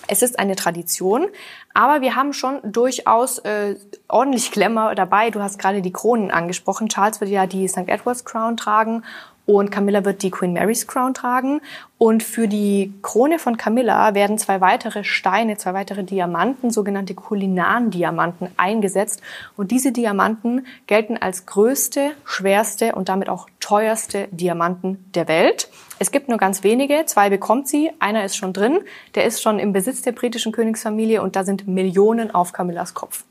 Es 0.08 0.22
ist 0.22 0.40
eine 0.40 0.56
Tradition, 0.56 1.28
aber 1.74 2.02
wir 2.02 2.16
haben 2.16 2.34
schon 2.34 2.60
durchaus 2.64 3.38
äh, 3.40 3.76
ordentlich 4.08 4.52
Glamour 4.52 4.96
dabei. 4.96 5.30
Du 5.30 5.42
hast 5.42 5.60
gerade 5.60 5.82
die 5.82 5.94
Kronen 5.94 6.32
angesprochen. 6.32 6.90
Charles 6.90 7.22
wird 7.22 7.32
ja 7.32 7.48
die 7.48 7.68
St. 7.68 7.88
Edward's 7.88 8.26
Crown 8.26 8.58
tragen 8.58 9.04
und 9.46 9.72
Camilla 9.72 10.06
wird 10.06 10.24
die 10.24 10.32
Queen 10.32 10.54
Mary's 10.54 10.88
Crown 10.88 11.14
tragen. 11.14 11.62
Und 11.98 12.24
für 12.24 12.48
die 12.48 12.94
Krone 13.02 13.38
von 13.38 13.58
Camilla 13.58 14.16
werden 14.16 14.38
zwei 14.38 14.62
weitere 14.62 15.04
Steine, 15.04 15.58
zwei 15.58 15.74
weitere 15.74 16.04
Diamanten, 16.04 16.72
sogenannte 16.72 17.14
Kulinaren-Diamanten, 17.14 18.50
eingesetzt. 18.58 19.22
Und 19.58 19.72
diese 19.72 19.92
Diamanten 19.92 20.66
gelten 20.88 21.18
als 21.18 21.46
größte, 21.46 22.12
schwerste 22.26 22.96
und 22.96 23.10
damit 23.10 23.30
auch 23.30 23.48
teuerste 23.60 24.28
Diamanten 24.32 25.06
der 25.14 25.28
Welt. 25.28 25.70
Es 26.00 26.12
gibt 26.12 26.30
nur 26.30 26.38
ganz 26.38 26.64
wenige, 26.64 27.06
zwei 27.06 27.30
bekommt 27.30 27.68
sie, 27.68 27.92
einer 28.00 28.26
ist 28.26 28.36
schon 28.36 28.54
drin, 28.54 28.80
der 29.14 29.26
ist 29.26 29.42
schon 29.42 29.60
im 29.60 29.72
Besitz 29.72 30.02
der 30.02 30.14
britischen 30.14 30.52
Königsfamilie 30.52 31.22
und 31.22 31.36
da 31.36 31.44
sind 31.44 31.68
Millionen 31.68 32.34
auf 32.34 32.54
Camillas 32.54 32.96
Kopf. 32.96 33.24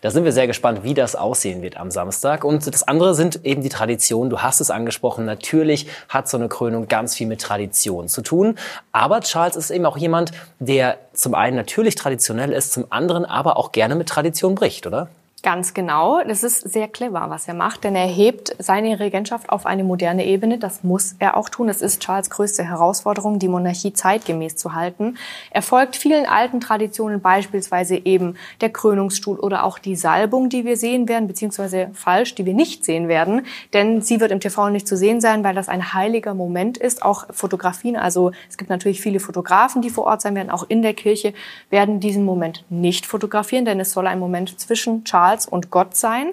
Da 0.00 0.10
sind 0.10 0.24
wir 0.24 0.32
sehr 0.32 0.46
gespannt, 0.46 0.82
wie 0.82 0.94
das 0.94 1.14
aussehen 1.14 1.62
wird 1.62 1.76
am 1.76 1.90
Samstag. 1.90 2.44
Und 2.44 2.66
das 2.66 2.86
andere 2.88 3.14
sind 3.14 3.44
eben 3.44 3.62
die 3.62 3.68
Traditionen. 3.68 4.30
Du 4.30 4.38
hast 4.38 4.60
es 4.60 4.70
angesprochen. 4.70 5.26
Natürlich 5.26 5.86
hat 6.08 6.28
so 6.28 6.38
eine 6.38 6.48
Krönung 6.48 6.88
ganz 6.88 7.14
viel 7.14 7.26
mit 7.26 7.40
Tradition 7.40 8.08
zu 8.08 8.22
tun. 8.22 8.56
Aber 8.92 9.20
Charles 9.20 9.56
ist 9.56 9.70
eben 9.70 9.84
auch 9.84 9.98
jemand, 9.98 10.32
der 10.58 10.98
zum 11.12 11.34
einen 11.34 11.56
natürlich 11.56 11.96
traditionell 11.96 12.52
ist, 12.52 12.72
zum 12.72 12.86
anderen 12.90 13.24
aber 13.24 13.58
auch 13.58 13.72
gerne 13.72 13.94
mit 13.94 14.08
Tradition 14.08 14.54
bricht, 14.54 14.86
oder? 14.86 15.08
Ganz 15.42 15.72
genau. 15.72 16.22
Das 16.22 16.42
ist 16.42 16.70
sehr 16.70 16.86
clever, 16.86 17.30
was 17.30 17.48
er 17.48 17.54
macht, 17.54 17.84
denn 17.84 17.96
er 17.96 18.06
hebt 18.06 18.54
seine 18.58 19.00
Regentschaft 19.00 19.48
auf 19.48 19.64
eine 19.64 19.84
moderne 19.84 20.26
Ebene. 20.26 20.58
Das 20.58 20.84
muss 20.84 21.14
er 21.18 21.34
auch 21.34 21.48
tun. 21.48 21.68
Das 21.68 21.80
ist 21.80 22.02
Charles 22.02 22.28
größte 22.28 22.62
Herausforderung, 22.62 23.38
die 23.38 23.48
Monarchie 23.48 23.94
zeitgemäß 23.94 24.56
zu 24.56 24.74
halten. 24.74 25.16
Er 25.50 25.62
folgt 25.62 25.96
vielen 25.96 26.26
alten 26.26 26.60
Traditionen, 26.60 27.22
beispielsweise 27.22 27.96
eben 27.96 28.36
der 28.60 28.68
Krönungsstuhl 28.68 29.38
oder 29.38 29.64
auch 29.64 29.78
die 29.78 29.96
Salbung, 29.96 30.50
die 30.50 30.66
wir 30.66 30.76
sehen 30.76 31.08
werden, 31.08 31.26
beziehungsweise 31.26 31.90
falsch, 31.94 32.34
die 32.34 32.44
wir 32.44 32.54
nicht 32.54 32.84
sehen 32.84 33.08
werden, 33.08 33.46
denn 33.72 34.02
sie 34.02 34.20
wird 34.20 34.32
im 34.32 34.40
TV 34.40 34.68
nicht 34.68 34.86
zu 34.86 34.96
sehen 34.96 35.22
sein, 35.22 35.42
weil 35.42 35.54
das 35.54 35.70
ein 35.70 35.94
heiliger 35.94 36.34
Moment 36.34 36.76
ist. 36.76 37.02
Auch 37.02 37.24
Fotografien, 37.30 37.96
also 37.96 38.32
es 38.50 38.58
gibt 38.58 38.68
natürlich 38.68 39.00
viele 39.00 39.20
Fotografen, 39.20 39.80
die 39.80 39.88
vor 39.88 40.04
Ort 40.04 40.20
sein 40.20 40.34
werden, 40.34 40.50
auch 40.50 40.66
in 40.68 40.82
der 40.82 40.92
Kirche, 40.92 41.32
werden 41.70 41.98
diesen 41.98 42.26
Moment 42.26 42.62
nicht 42.68 43.06
fotografieren, 43.06 43.64
denn 43.64 43.80
es 43.80 43.92
soll 43.92 44.06
ein 44.06 44.18
Moment 44.18 44.60
zwischen 44.60 45.04
Charles 45.04 45.29
Charles 45.30 45.46
und 45.46 45.70
Gott 45.70 45.96
sein. 45.96 46.32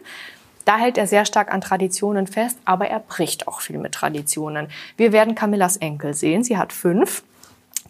Da 0.65 0.77
hält 0.77 0.97
er 0.97 1.07
sehr 1.07 1.25
stark 1.25 1.53
an 1.53 1.61
Traditionen 1.61 2.27
fest, 2.27 2.57
aber 2.65 2.87
er 2.87 2.99
bricht 2.99 3.47
auch 3.47 3.61
viel 3.61 3.77
mit 3.77 3.93
Traditionen. 3.93 4.67
Wir 4.97 5.11
werden 5.11 5.35
Camillas 5.35 5.77
Enkel 5.77 6.13
sehen. 6.13 6.43
Sie 6.43 6.57
hat 6.57 6.73
fünf. 6.73 7.23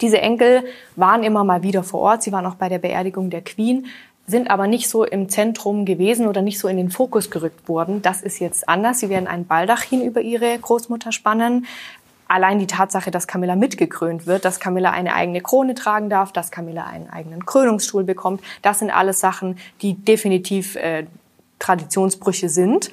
Diese 0.02 0.22
Enkel 0.22 0.64
waren 0.96 1.24
immer 1.24 1.44
mal 1.44 1.64
wieder 1.64 1.84
vor 1.84 2.02
Ort. 2.02 2.24
Sie 2.24 2.32
waren 2.32 2.46
auch 2.46 2.56
bei 2.56 2.70
der 2.70 2.78
Beerdigung 2.78 3.32
der 3.32 3.42
Queen, 3.42 3.88
sind 4.28 4.52
aber 4.52 4.68
nicht 4.68 4.90
so 4.90 5.06
im 5.06 5.28
Zentrum 5.30 5.86
gewesen 5.86 6.28
oder 6.28 6.44
nicht 6.44 6.60
so 6.60 6.68
in 6.68 6.78
den 6.78 6.92
Fokus 6.92 7.32
gerückt 7.32 7.68
worden. 7.68 8.04
Das 8.04 8.22
ist 8.22 8.40
jetzt 8.40 8.70
anders. 8.70 9.00
Sie 9.00 9.10
werden 9.10 9.28
ein 9.28 9.48
Baldachin 9.48 10.04
über 10.04 10.22
ihre 10.22 10.60
Großmutter 10.60 11.12
spannen. 11.12 11.66
Allein 12.28 12.60
die 12.60 12.68
Tatsache, 12.68 13.12
dass 13.12 13.28
Camilla 13.28 13.56
mitgekrönt 13.56 14.28
wird, 14.28 14.46
dass 14.46 14.60
Camilla 14.60 14.92
eine 14.92 15.14
eigene 15.14 15.42
Krone 15.42 15.76
tragen 15.76 16.10
darf, 16.10 16.32
dass 16.32 16.52
Camilla 16.52 16.86
einen 16.86 17.10
eigenen 17.10 17.46
Krönungsstuhl 17.46 18.04
bekommt, 18.04 18.42
das 18.62 18.80
sind 18.80 18.92
alles 18.92 19.20
Sachen, 19.20 19.58
die 19.82 19.94
definitiv 19.94 20.76
äh, 20.76 21.06
Traditionsbrüche 21.60 22.50
sind. 22.50 22.92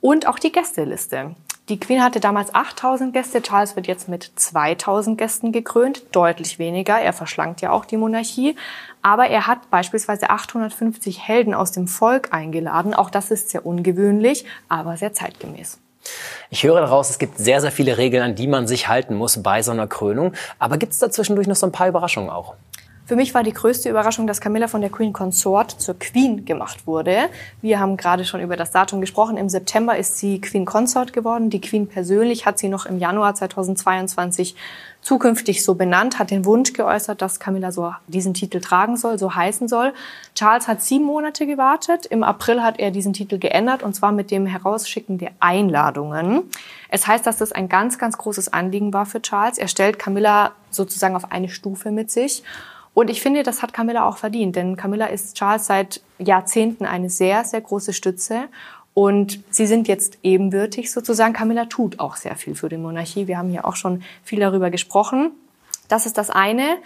Und 0.00 0.26
auch 0.26 0.38
die 0.38 0.52
Gästeliste. 0.52 1.34
Die 1.70 1.80
Queen 1.80 2.02
hatte 2.02 2.20
damals 2.20 2.54
8000 2.54 3.14
Gäste, 3.14 3.40
Charles 3.40 3.74
wird 3.74 3.86
jetzt 3.86 4.06
mit 4.06 4.30
2000 4.36 5.16
Gästen 5.16 5.50
gekrönt, 5.50 6.02
deutlich 6.12 6.58
weniger. 6.58 7.00
Er 7.00 7.14
verschlankt 7.14 7.62
ja 7.62 7.70
auch 7.70 7.86
die 7.86 7.96
Monarchie. 7.96 8.54
Aber 9.00 9.28
er 9.28 9.46
hat 9.46 9.70
beispielsweise 9.70 10.28
850 10.28 11.26
Helden 11.26 11.54
aus 11.54 11.72
dem 11.72 11.88
Volk 11.88 12.34
eingeladen. 12.34 12.92
Auch 12.92 13.08
das 13.08 13.30
ist 13.30 13.48
sehr 13.48 13.64
ungewöhnlich, 13.64 14.44
aber 14.68 14.98
sehr 14.98 15.14
zeitgemäß. 15.14 15.78
Ich 16.50 16.62
höre 16.62 16.80
daraus, 16.80 17.10
es 17.10 17.18
gibt 17.18 17.38
sehr, 17.38 17.60
sehr 17.60 17.72
viele 17.72 17.98
Regeln, 17.98 18.22
an 18.22 18.34
die 18.34 18.46
man 18.46 18.66
sich 18.66 18.88
halten 18.88 19.14
muss 19.14 19.42
bei 19.42 19.62
so 19.62 19.72
einer 19.72 19.86
Krönung. 19.86 20.32
Aber 20.58 20.76
gibt 20.76 20.92
es 20.92 20.98
da 20.98 21.10
zwischendurch 21.10 21.46
noch 21.46 21.56
so 21.56 21.66
ein 21.66 21.72
paar 21.72 21.88
Überraschungen 21.88 22.30
auch? 22.30 22.54
Für 23.06 23.16
mich 23.16 23.34
war 23.34 23.42
die 23.42 23.52
größte 23.52 23.90
Überraschung, 23.90 24.26
dass 24.26 24.40
Camilla 24.40 24.66
von 24.66 24.80
der 24.80 24.88
Queen 24.88 25.12
Consort 25.12 25.70
zur 25.70 25.98
Queen 25.98 26.46
gemacht 26.46 26.86
wurde. 26.86 27.28
Wir 27.60 27.78
haben 27.78 27.98
gerade 27.98 28.24
schon 28.24 28.40
über 28.40 28.56
das 28.56 28.70
Datum 28.70 29.02
gesprochen. 29.02 29.36
Im 29.36 29.50
September 29.50 29.98
ist 29.98 30.16
sie 30.16 30.40
Queen 30.40 30.64
Consort 30.64 31.12
geworden. 31.12 31.50
Die 31.50 31.60
Queen 31.60 31.86
persönlich 31.86 32.46
hat 32.46 32.58
sie 32.58 32.70
noch 32.70 32.86
im 32.86 32.98
Januar 32.98 33.34
2022 33.34 34.56
zukünftig 35.04 35.62
so 35.62 35.74
benannt, 35.74 36.18
hat 36.18 36.30
den 36.30 36.44
Wunsch 36.44 36.72
geäußert, 36.72 37.20
dass 37.22 37.38
Camilla 37.38 37.70
so 37.70 37.94
diesen 38.08 38.34
Titel 38.34 38.60
tragen 38.60 38.96
soll, 38.96 39.18
so 39.18 39.34
heißen 39.34 39.68
soll. 39.68 39.92
Charles 40.34 40.66
hat 40.66 40.82
sieben 40.82 41.04
Monate 41.04 41.46
gewartet. 41.46 42.06
Im 42.06 42.24
April 42.24 42.62
hat 42.62 42.80
er 42.80 42.90
diesen 42.90 43.12
Titel 43.12 43.38
geändert 43.38 43.82
und 43.82 43.94
zwar 43.94 44.12
mit 44.12 44.30
dem 44.30 44.46
Herausschicken 44.46 45.18
der 45.18 45.32
Einladungen. 45.40 46.44
Es 46.88 47.06
heißt, 47.06 47.26
dass 47.26 47.36
das 47.36 47.52
ein 47.52 47.68
ganz, 47.68 47.98
ganz 47.98 48.16
großes 48.16 48.52
Anliegen 48.52 48.92
war 48.94 49.04
für 49.04 49.20
Charles. 49.20 49.58
Er 49.58 49.68
stellt 49.68 49.98
Camilla 49.98 50.52
sozusagen 50.70 51.14
auf 51.14 51.30
eine 51.30 51.50
Stufe 51.50 51.90
mit 51.90 52.10
sich. 52.10 52.42
Und 52.94 53.10
ich 53.10 53.20
finde, 53.20 53.42
das 53.42 53.60
hat 53.60 53.72
Camilla 53.72 54.08
auch 54.08 54.16
verdient, 54.16 54.54
denn 54.56 54.76
Camilla 54.76 55.06
ist 55.06 55.36
Charles 55.36 55.66
seit 55.66 56.00
Jahrzehnten 56.18 56.86
eine 56.86 57.10
sehr, 57.10 57.44
sehr 57.44 57.60
große 57.60 57.92
Stütze. 57.92 58.44
Und 58.94 59.40
sie 59.50 59.66
sind 59.66 59.88
jetzt 59.88 60.18
ebenbürtig 60.22 60.92
sozusagen. 60.92 61.34
Camilla 61.34 61.66
tut 61.66 61.98
auch 61.98 62.16
sehr 62.16 62.36
viel 62.36 62.54
für 62.54 62.68
die 62.68 62.76
Monarchie. 62.76 63.26
Wir 63.26 63.38
haben 63.38 63.50
hier 63.50 63.64
auch 63.64 63.76
schon 63.76 64.02
viel 64.22 64.40
darüber 64.40 64.70
gesprochen. 64.70 65.32
Das 65.88 66.06
ist 66.06 66.16
das 66.16 66.30
eine. 66.30 66.76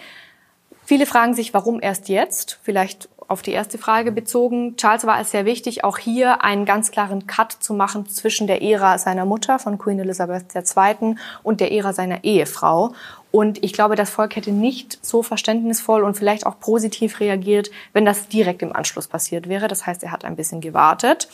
Viele 0.84 1.04
fragen 1.04 1.34
sich, 1.34 1.52
warum 1.52 1.82
erst 1.82 2.08
jetzt? 2.08 2.58
Vielleicht 2.62 3.10
auf 3.28 3.42
die 3.42 3.52
erste 3.52 3.76
Frage 3.76 4.10
bezogen. 4.10 4.76
Charles 4.78 5.06
war 5.06 5.20
es 5.20 5.30
sehr 5.30 5.44
wichtig, 5.44 5.84
auch 5.84 5.98
hier 5.98 6.42
einen 6.42 6.64
ganz 6.64 6.90
klaren 6.90 7.26
Cut 7.26 7.52
zu 7.52 7.74
machen 7.74 8.08
zwischen 8.08 8.46
der 8.46 8.62
Ära 8.62 8.96
seiner 8.96 9.26
Mutter 9.26 9.58
von 9.58 9.76
Queen 9.76 9.98
Elizabeth 9.98 10.46
II. 10.54 11.16
und 11.42 11.60
der 11.60 11.72
Ära 11.72 11.92
seiner 11.92 12.24
Ehefrau. 12.24 12.94
Und 13.30 13.62
ich 13.62 13.74
glaube, 13.74 13.96
das 13.96 14.08
Volk 14.08 14.34
hätte 14.36 14.50
nicht 14.50 14.98
so 15.04 15.22
verständnisvoll 15.22 16.02
und 16.02 16.16
vielleicht 16.16 16.46
auch 16.46 16.58
positiv 16.58 17.20
reagiert, 17.20 17.70
wenn 17.92 18.06
das 18.06 18.28
direkt 18.28 18.62
im 18.62 18.74
Anschluss 18.74 19.06
passiert 19.06 19.46
wäre. 19.46 19.68
Das 19.68 19.86
heißt, 19.86 20.02
er 20.02 20.10
hat 20.10 20.24
ein 20.24 20.36
bisschen 20.36 20.62
gewartet. 20.62 21.28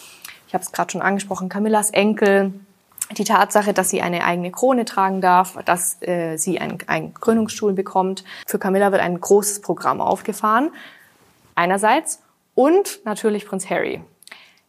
Ich 0.54 0.56
habe 0.56 0.66
es 0.66 0.70
gerade 0.70 0.92
schon 0.92 1.02
angesprochen, 1.02 1.48
Camillas 1.48 1.90
Enkel, 1.90 2.52
die 3.18 3.24
Tatsache, 3.24 3.74
dass 3.74 3.90
sie 3.90 4.02
eine 4.02 4.22
eigene 4.22 4.52
Krone 4.52 4.84
tragen 4.84 5.20
darf, 5.20 5.58
dass 5.64 6.00
äh, 6.02 6.36
sie 6.36 6.60
einen, 6.60 6.78
einen 6.86 7.12
Krönungsstuhl 7.12 7.72
bekommt. 7.72 8.22
Für 8.46 8.60
Camilla 8.60 8.92
wird 8.92 9.02
ein 9.02 9.20
großes 9.20 9.62
Programm 9.62 10.00
aufgefahren. 10.00 10.70
Einerseits. 11.56 12.22
Und 12.54 13.00
natürlich 13.04 13.46
Prinz 13.46 13.68
Harry. 13.68 14.00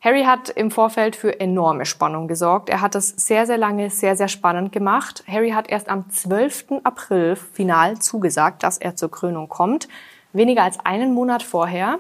Harry 0.02 0.24
hat 0.24 0.50
im 0.50 0.72
Vorfeld 0.72 1.16
für 1.16 1.40
enorme 1.40 1.86
Spannung 1.86 2.28
gesorgt. 2.28 2.70
Er 2.70 2.82
hat 2.82 2.96
es 2.96 3.10
sehr, 3.10 3.46
sehr 3.46 3.60
lange, 3.60 3.92
sehr, 3.92 4.16
sehr 4.16 4.28
spannend 4.28 4.72
gemacht. 4.72 5.24
Harry 5.28 5.52
hat 5.52 5.70
erst 5.70 5.88
am 5.88 6.10
12. 6.10 6.82
April 6.84 7.36
final 7.36 8.00
zugesagt, 8.00 8.64
dass 8.64 8.80
er 8.80 8.96
zur 8.96 9.12
Krönung 9.12 9.50
kommt. 9.50 9.88
Weniger 10.34 10.64
als 10.64 10.80
einen 10.84 11.14
Monat 11.14 11.44
vorher. 11.44 12.00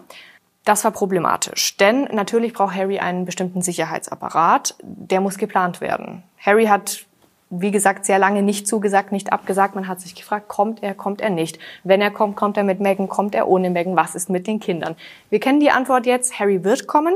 Das 0.65 0.83
war 0.83 0.91
problematisch, 0.91 1.77
denn 1.77 2.05
natürlich 2.11 2.53
braucht 2.53 2.75
Harry 2.75 2.99
einen 2.99 3.25
bestimmten 3.25 3.61
Sicherheitsapparat. 3.61 4.75
Der 4.81 5.21
muss 5.21 5.37
geplant 5.37 5.79
werden. 5.79 6.23
Harry 6.39 6.65
hat 6.65 7.05
wie 7.49 7.71
gesagt, 7.71 8.05
sehr 8.05 8.19
lange 8.19 8.41
nicht 8.41 8.67
zugesagt, 8.67 9.11
nicht 9.11 9.31
abgesagt. 9.31 9.75
Man 9.75 9.87
hat 9.87 10.01
sich 10.01 10.15
gefragt, 10.15 10.47
kommt 10.47 10.81
er, 10.81 10.93
kommt 10.93 11.21
er 11.21 11.29
nicht? 11.29 11.59
Wenn 11.83 12.01
er 12.01 12.11
kommt, 12.11 12.35
kommt 12.35 12.57
er 12.57 12.63
mit 12.63 12.79
Megan, 12.79 13.07
kommt 13.07 13.35
er 13.35 13.47
ohne 13.47 13.69
Megan? 13.69 13.95
Was 13.95 14.15
ist 14.15 14.29
mit 14.29 14.47
den 14.47 14.59
Kindern? 14.59 14.95
Wir 15.29 15.39
kennen 15.39 15.59
die 15.59 15.71
Antwort 15.71 16.05
jetzt. 16.05 16.39
Harry 16.39 16.63
wird 16.63 16.87
kommen. 16.87 17.15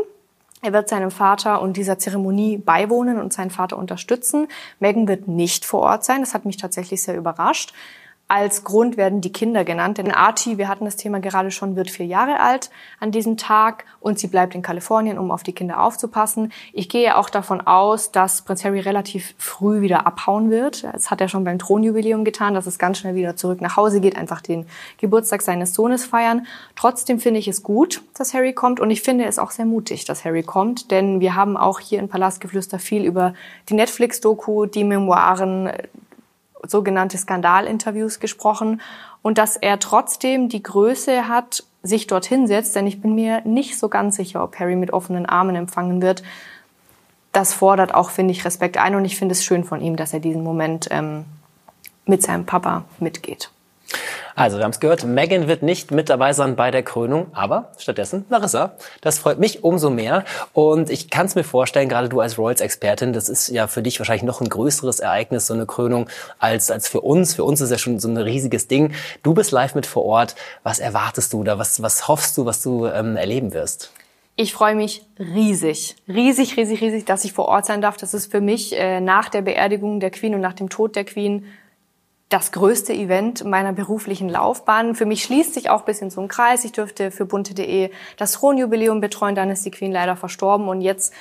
Er 0.61 0.73
wird 0.73 0.89
seinem 0.89 1.09
Vater 1.09 1.61
und 1.61 1.77
dieser 1.77 1.97
Zeremonie 1.97 2.57
beiwohnen 2.57 3.19
und 3.19 3.31
seinen 3.33 3.49
Vater 3.49 3.77
unterstützen. 3.77 4.47
Megan 4.79 5.07
wird 5.07 5.27
nicht 5.27 5.65
vor 5.65 5.81
Ort 5.81 6.03
sein. 6.03 6.19
Das 6.19 6.33
hat 6.33 6.45
mich 6.45 6.57
tatsächlich 6.57 7.01
sehr 7.01 7.15
überrascht. 7.15 7.73
Als 8.31 8.63
Grund 8.63 8.95
werden 8.95 9.21
die 9.21 9.31
Kinder 9.31 9.65
genannt, 9.65 9.97
denn 9.97 10.11
Arti, 10.11 10.59
wir 10.59 10.67
hatten 10.67 10.85
das 10.85 10.97
Thema 10.97 11.19
gerade 11.19 11.49
schon, 11.49 11.75
wird 11.75 11.89
vier 11.89 12.05
Jahre 12.05 12.39
alt 12.39 12.69
an 12.99 13.09
diesem 13.11 13.37
Tag 13.37 13.85
und 14.01 14.19
sie 14.19 14.27
bleibt 14.27 14.53
in 14.53 14.61
Kalifornien, 14.61 15.17
um 15.17 15.31
auf 15.31 15.41
die 15.41 15.51
Kinder 15.51 15.81
aufzupassen. 15.81 16.51
Ich 16.71 16.89
gehe 16.89 17.17
auch 17.17 17.31
davon 17.31 17.59
aus, 17.59 18.11
dass 18.11 18.43
Prinz 18.43 18.63
Harry 18.63 18.81
relativ 18.81 19.33
früh 19.39 19.81
wieder 19.81 20.05
abhauen 20.05 20.51
wird. 20.51 20.83
Das 20.83 21.09
hat 21.09 21.21
er 21.21 21.27
schon 21.27 21.43
beim 21.43 21.57
Thronjubiläum 21.57 22.23
getan, 22.23 22.53
dass 22.53 22.67
es 22.67 22.77
ganz 22.77 22.99
schnell 22.99 23.15
wieder 23.15 23.35
zurück 23.35 23.61
nach 23.61 23.77
Hause 23.77 23.99
geht, 23.99 24.15
einfach 24.15 24.41
den 24.41 24.67
Geburtstag 24.99 25.41
seines 25.41 25.73
Sohnes 25.73 26.05
feiern. 26.05 26.45
Trotzdem 26.75 27.19
finde 27.19 27.39
ich 27.39 27.47
es 27.47 27.63
gut, 27.63 28.03
dass 28.13 28.35
Harry 28.35 28.53
kommt 28.53 28.79
und 28.79 28.91
ich 28.91 29.01
finde 29.01 29.25
es 29.25 29.39
auch 29.39 29.49
sehr 29.49 29.65
mutig, 29.65 30.05
dass 30.05 30.23
Harry 30.23 30.43
kommt, 30.43 30.91
denn 30.91 31.19
wir 31.19 31.33
haben 31.33 31.57
auch 31.57 31.79
hier 31.79 31.97
in 31.97 32.09
Palastgeflüster 32.09 32.77
viel 32.77 33.05
über 33.05 33.33
die 33.69 33.73
Netflix-Doku, 33.73 34.67
die 34.67 34.83
Memoiren, 34.83 35.71
sogenannte 36.65 37.17
Skandalinterviews 37.17 38.19
gesprochen 38.19 38.81
und 39.21 39.37
dass 39.37 39.55
er 39.55 39.79
trotzdem 39.79 40.49
die 40.49 40.63
Größe 40.63 41.27
hat, 41.27 41.63
sich 41.81 42.07
dorthin 42.07 42.47
setzt, 42.47 42.75
denn 42.75 42.87
ich 42.87 43.01
bin 43.01 43.15
mir 43.15 43.41
nicht 43.45 43.79
so 43.79 43.87
ganz 43.87 44.17
sicher, 44.17 44.43
ob 44.43 44.59
Harry 44.59 44.75
mit 44.75 44.91
offenen 44.91 45.25
Armen 45.25 45.55
empfangen 45.55 46.01
wird. 46.01 46.23
Das 47.31 47.53
fordert 47.53 47.93
auch, 47.93 48.09
finde 48.09 48.31
ich, 48.33 48.43
Respekt 48.43 48.77
ein 48.77 48.95
und 48.95 49.05
ich 49.05 49.17
finde 49.17 49.33
es 49.33 49.45
schön 49.45 49.63
von 49.63 49.81
ihm, 49.81 49.95
dass 49.95 50.13
er 50.13 50.19
diesen 50.19 50.43
Moment 50.43 50.89
ähm, 50.91 51.25
mit 52.05 52.21
seinem 52.21 52.45
Papa 52.45 52.83
mitgeht. 52.99 53.49
Also, 54.39 54.57
wir 54.57 54.63
haben 54.63 54.71
es 54.71 54.79
gehört, 54.79 55.03
Megan 55.03 55.49
wird 55.49 55.63
nicht 55.63 55.91
mit 55.91 56.07
dabei 56.07 56.31
sein 56.31 56.55
bei 56.55 56.71
der 56.71 56.81
Krönung, 56.81 57.27
aber 57.33 57.73
stattdessen 57.77 58.23
Larissa. 58.29 58.71
Das 59.01 59.19
freut 59.19 59.37
mich 59.37 59.65
umso 59.65 59.89
mehr. 59.89 60.23
Und 60.53 60.89
ich 60.89 61.09
kann 61.09 61.25
es 61.25 61.35
mir 61.35 61.43
vorstellen, 61.43 61.89
gerade 61.89 62.07
du 62.07 62.21
als 62.21 62.37
Royals-Expertin, 62.37 63.11
das 63.11 63.27
ist 63.27 63.49
ja 63.49 63.67
für 63.67 63.81
dich 63.81 63.99
wahrscheinlich 63.99 64.23
noch 64.23 64.39
ein 64.39 64.47
größeres 64.47 65.01
Ereignis, 65.01 65.47
so 65.47 65.53
eine 65.53 65.65
Krönung, 65.65 66.07
als, 66.37 66.71
als 66.71 66.87
für 66.87 67.01
uns. 67.01 67.33
Für 67.33 67.43
uns 67.43 67.59
ist 67.59 67.69
ja 67.69 67.77
schon 67.77 67.99
so 67.99 68.07
ein 68.07 68.15
riesiges 68.15 68.69
Ding. 68.69 68.93
Du 69.23 69.33
bist 69.33 69.51
live 69.51 69.75
mit 69.75 69.85
vor 69.85 70.05
Ort. 70.05 70.35
Was 70.63 70.79
erwartest 70.79 71.33
du 71.33 71.43
da? 71.43 71.59
Was, 71.59 71.81
was 71.81 72.07
hoffst 72.07 72.37
du, 72.37 72.45
was 72.45 72.63
du 72.63 72.85
ähm, 72.85 73.17
erleben 73.17 73.51
wirst? 73.51 73.91
Ich 74.37 74.53
freue 74.53 74.73
mich 74.73 75.05
riesig, 75.19 75.97
riesig, 76.07 76.55
riesig, 76.55 76.79
riesig, 76.79 77.03
dass 77.03 77.25
ich 77.25 77.33
vor 77.33 77.49
Ort 77.49 77.65
sein 77.65 77.81
darf. 77.81 77.97
Das 77.97 78.13
ist 78.13 78.31
für 78.31 78.39
mich 78.39 78.73
äh, 78.79 79.01
nach 79.01 79.27
der 79.27 79.41
Beerdigung 79.41 79.99
der 79.99 80.11
Queen 80.11 80.33
und 80.33 80.39
nach 80.39 80.53
dem 80.53 80.69
Tod 80.69 80.95
der 80.95 81.03
Queen 81.03 81.43
das 82.29 82.51
größte 82.51 82.93
Event 82.93 83.43
meiner 83.43 83.73
beruflichen 83.73 84.29
Laufbahn. 84.29 84.93
Für 84.93 85.07
mich 85.07 85.23
schließt 85.23 85.55
sich 85.55 85.71
auch 85.71 85.79
ein 85.79 85.85
bisschen 85.85 86.11
so 86.11 86.21
ein 86.21 86.27
Kreis. 86.27 86.63
Ich 86.63 86.71
dürfte 86.71 87.09
für 87.09 87.25
bunte.de 87.25 87.89
das 88.17 88.33
Thronjubiläum 88.33 89.01
betreuen, 89.01 89.33
dann 89.33 89.49
ist 89.49 89.65
die 89.65 89.71
Queen 89.71 89.91
leider 89.91 90.15
verstorben 90.15 90.67
und 90.67 90.81
jetzt 90.81 91.13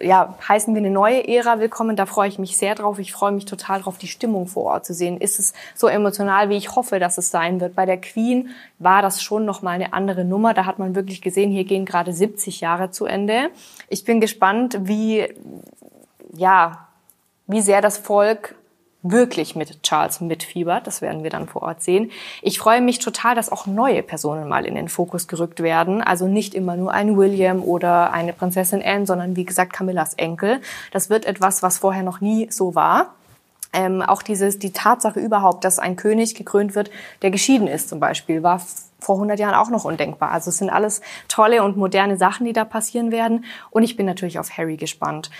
ja, 0.00 0.36
heißen 0.46 0.74
wir 0.74 0.80
eine 0.80 0.90
neue 0.90 1.26
Ära 1.26 1.58
willkommen. 1.58 1.96
Da 1.96 2.04
freue 2.04 2.28
ich 2.28 2.38
mich 2.38 2.58
sehr 2.58 2.74
drauf. 2.74 2.98
Ich 2.98 3.12
freue 3.12 3.32
mich 3.32 3.46
total 3.46 3.80
drauf, 3.80 3.96
die 3.96 4.08
Stimmung 4.08 4.46
vor 4.46 4.64
Ort 4.64 4.84
zu 4.84 4.92
sehen. 4.92 5.18
Ist 5.18 5.38
es 5.38 5.54
so 5.74 5.86
emotional, 5.86 6.50
wie 6.50 6.56
ich 6.56 6.76
hoffe, 6.76 6.98
dass 6.98 7.16
es 7.16 7.30
sein 7.30 7.60
wird? 7.60 7.74
Bei 7.74 7.86
der 7.86 7.98
Queen 7.98 8.50
war 8.78 9.00
das 9.00 9.22
schon 9.22 9.46
noch 9.46 9.62
mal 9.62 9.70
eine 9.70 9.94
andere 9.94 10.24
Nummer. 10.24 10.52
Da 10.52 10.66
hat 10.66 10.78
man 10.78 10.94
wirklich 10.94 11.22
gesehen, 11.22 11.50
hier 11.50 11.64
gehen 11.64 11.86
gerade 11.86 12.12
70 12.12 12.60
Jahre 12.60 12.90
zu 12.90 13.06
Ende. 13.06 13.50
Ich 13.88 14.04
bin 14.04 14.20
gespannt, 14.20 14.76
wie, 14.82 15.26
ja, 16.34 16.88
wie 17.46 17.62
sehr 17.62 17.80
das 17.80 17.96
Volk 17.96 18.54
wirklich 19.02 19.54
mit 19.54 19.82
Charles 19.82 20.20
mitfiebert. 20.20 20.86
Das 20.86 21.00
werden 21.02 21.22
wir 21.22 21.30
dann 21.30 21.48
vor 21.48 21.62
Ort 21.62 21.82
sehen. 21.82 22.10
Ich 22.42 22.58
freue 22.58 22.80
mich 22.80 22.98
total, 22.98 23.34
dass 23.34 23.52
auch 23.52 23.66
neue 23.66 24.02
Personen 24.02 24.48
mal 24.48 24.66
in 24.66 24.74
den 24.74 24.88
Fokus 24.88 25.28
gerückt 25.28 25.62
werden. 25.62 26.02
Also 26.02 26.26
nicht 26.26 26.54
immer 26.54 26.76
nur 26.76 26.92
ein 26.92 27.16
William 27.16 27.62
oder 27.62 28.12
eine 28.12 28.32
Prinzessin 28.32 28.82
Anne, 28.82 29.06
sondern 29.06 29.36
wie 29.36 29.44
gesagt 29.44 29.72
Camillas 29.72 30.14
Enkel. 30.14 30.60
Das 30.92 31.10
wird 31.10 31.24
etwas, 31.24 31.62
was 31.62 31.78
vorher 31.78 32.02
noch 32.02 32.20
nie 32.20 32.48
so 32.50 32.74
war. 32.74 33.14
Ähm, 33.72 34.00
auch 34.00 34.22
dieses, 34.22 34.58
die 34.58 34.72
Tatsache 34.72 35.20
überhaupt, 35.20 35.64
dass 35.64 35.78
ein 35.78 35.96
König 35.96 36.34
gekrönt 36.34 36.74
wird, 36.74 36.90
der 37.22 37.30
geschieden 37.30 37.66
ist 37.66 37.90
zum 37.90 38.00
Beispiel, 38.00 38.42
war 38.42 38.62
vor 39.00 39.16
100 39.16 39.38
Jahren 39.38 39.54
auch 39.54 39.68
noch 39.68 39.84
undenkbar. 39.84 40.30
Also 40.30 40.48
es 40.48 40.58
sind 40.58 40.70
alles 40.70 41.02
tolle 41.28 41.62
und 41.62 41.76
moderne 41.76 42.16
Sachen, 42.16 42.46
die 42.46 42.54
da 42.54 42.64
passieren 42.64 43.10
werden. 43.10 43.44
Und 43.70 43.82
ich 43.82 43.96
bin 43.96 44.06
natürlich 44.06 44.38
auf 44.38 44.56
Harry 44.56 44.76
gespannt. 44.76 45.30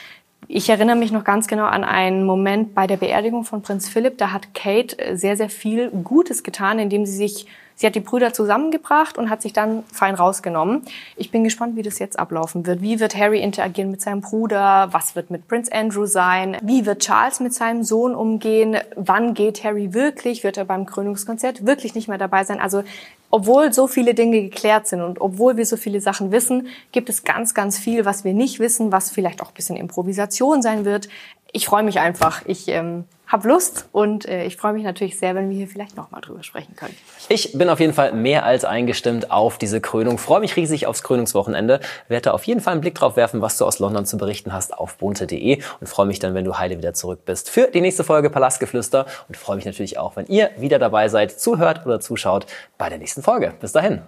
Ich 0.49 0.69
erinnere 0.69 0.97
mich 0.97 1.11
noch 1.11 1.25
ganz 1.25 1.49
genau 1.49 1.65
an 1.65 1.83
einen 1.83 2.25
Moment 2.25 2.75
bei 2.75 2.87
der 2.87 2.97
Beerdigung 2.97 3.45
von 3.45 3.63
Prinz 3.63 3.89
Philipp. 3.89 4.19
Da 4.19 4.33
hat 4.33 4.55
Kate 4.55 5.17
sehr, 5.17 5.37
sehr 5.37 5.49
viel 5.49 5.91
Gutes 5.91 6.45
getan, 6.45 6.79
indem 6.79 7.05
sie 7.05 7.17
sich 7.17 7.47
Sie 7.79 7.87
hat 7.87 7.95
die 7.95 8.01
Brüder 8.01 8.33
zusammengebracht 8.33 9.19
und 9.19 9.29
hat 9.29 9.43
sich 9.43 9.53
dann 9.53 9.85
fein 9.93 10.15
rausgenommen. 10.15 10.83
Ich 11.17 11.31
bin 11.31 11.45
gespannt, 11.45 11.77
wie 11.77 11.83
das 11.83 11.99
jetzt 11.99 12.19
ablaufen 12.19 12.67
wird. 12.67 12.81
Wie 12.81 13.01
wird 13.01 13.15
Harry 13.15 13.41
interagieren 13.41 13.91
mit 13.91 14.01
seinem 14.01 14.23
Bruder? 14.23 14.89
Was 14.93 15.15
wird 15.15 15.31
mit 15.31 15.47
Prince 15.47 15.71
Andrew 15.71 16.07
sein? 16.07 16.57
Wie 16.63 16.87
wird 16.87 17.01
Charles 17.01 17.39
mit 17.41 17.53
seinem 17.53 17.85
Sohn 17.85 18.15
umgehen? 18.15 18.79
Wann 18.97 19.35
geht 19.35 19.63
Harry 19.63 19.93
wirklich? 19.93 20.43
Wird 20.43 20.57
er 20.57 20.65
beim 20.65 20.87
Krönungskonzert 20.87 21.67
wirklich 21.67 21.95
nicht 21.95 22.09
mehr 22.09 22.19
dabei 22.19 22.45
sein? 22.45 22.61
Also 22.61 22.83
obwohl 23.31 23.73
so 23.73 23.87
viele 23.87 24.15
Dinge 24.15 24.41
geklärt 24.41 24.87
sind 24.87 25.03
und 25.03 25.21
obwohl 25.21 25.59
wir 25.59 25.67
so 25.67 25.77
viele 25.77 26.01
Sachen 26.01 26.33
wissen, 26.33 26.69
gibt 26.93 27.11
es 27.11 27.25
ganz, 27.25 27.53
ganz 27.53 27.79
viel, 27.79 28.07
was 28.07 28.25
wir 28.25 28.33
nicht 28.33 28.59
wissen, 28.59 28.93
was 28.93 29.11
vielleicht 29.11 29.43
auch 29.43 29.49
ein 29.49 29.55
bisschen 29.55 29.77
Improvisation 29.77 30.63
sein 30.63 30.87
wird. 30.87 31.09
Ich 31.53 31.67
freue 31.67 31.83
mich 31.83 32.01
einfach. 32.01 32.43
Ich 32.47 32.69
ähm, 32.69 33.05
habe 33.27 33.49
Lust 33.49 33.89
und 33.93 34.27
äh, 34.27 34.45
ich 34.45 34.57
freue 34.57 34.73
mich 34.73 34.85
natürlich 34.85 35.19
sehr, 35.19 35.35
wenn 35.35 35.51
wir 35.51 35.57
hier 35.57 35.69
vielleicht 35.69 35.97
nochmal 35.97 36.21
drüber 36.21 36.43
sprechen 36.43 36.77
können. 36.77 36.97
Ich 37.29 37.53
bin 37.59 37.69
auf 37.69 37.81
jeden 37.81 37.93
Fall 37.93 38.13
mehr 38.13 38.45
als 38.45 38.65
eingestimmt 38.65 39.31
auf 39.31 39.59
diese 39.59 39.81
Krönung. 39.81 40.19
Freue 40.19 40.41
mich 40.41 40.57
riesig 40.57 40.87
aufs 40.87 41.03
Krönungswochenende. 41.03 41.81
Werde 42.09 42.35
auf 42.35 42.45
jeden 42.45 42.61
Fall 42.61 42.73
einen 42.73 42.81
Blick 42.81 42.95
drauf 42.95 43.17
werfen, 43.17 43.41
was 43.41 43.59
du 43.59 43.65
aus 43.65 43.79
London 43.79 44.07
zu 44.07 44.17
berichten 44.17 44.53
hast 44.53 44.77
auf 44.77 44.97
bunte.de 44.97 45.63
und 45.81 45.87
freue 45.87 46.07
mich 46.07 46.19
dann, 46.19 46.35
wenn 46.35 46.45
du 46.45 46.59
heile 46.59 46.79
wieder 46.79 46.95
zurück 46.95 47.25
bist 47.25 47.51
für 47.51 47.69
die 47.69 47.81
nächste 47.81 48.05
Folge 48.05 48.31
Palastgeflüster 48.31 49.07
und 49.29 49.37
freue 49.37 49.57
mich 49.57 49.65
natürlich 49.65 49.99
auch, 49.99 50.17
wenn 50.17 50.27
ihr 50.27 50.51
wieder 50.59 50.79
dabei 50.79 51.09
seid, 51.09 51.33
zuhört 51.33 51.87
oder 51.87 52.01
zuschaut 52.01 52.47
bei 52.79 52.89
der 52.89 52.99
nächsten 52.99 53.23
Folge. 53.23 53.53
Bis 53.61 53.73
dahin. 53.73 54.03